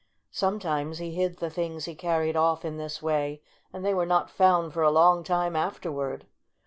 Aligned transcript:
Sometimes 0.31 0.97
he 0.97 1.11
hid 1.11 1.37
the 1.37 1.51
things 1.51 1.85
he 1.85 1.93
carried 1.93 2.35
off 2.35 2.65
in 2.65 2.77
this 2.77 3.03
way, 3.03 3.39
and 3.71 3.85
they 3.85 3.93
were 3.93 4.03
not 4.03 4.31
Sound 4.31 4.73
for 4.73 4.81
a 4.81 4.89
long 4.89 5.23
time 5.23 5.55
afterward. 5.55 6.25